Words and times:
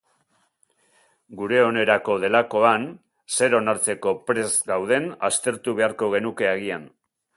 Gure 1.41 1.59
onerako 1.65 2.15
delakoan, 2.23 2.87
zer 3.35 3.57
onartzeko 3.59 4.15
prest 4.31 4.67
gauden 4.73 5.07
aztertu 5.29 5.77
beharko 5.83 6.11
genuke 6.17 6.51
agian. 6.55 6.91